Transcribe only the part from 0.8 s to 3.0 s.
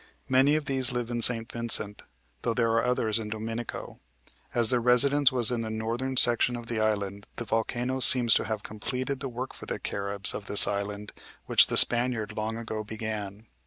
live in St. Vincent, though there are